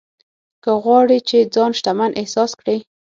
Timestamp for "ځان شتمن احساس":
1.55-2.51